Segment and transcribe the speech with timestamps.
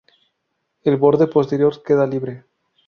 [0.83, 2.45] El borde posterior queda libre.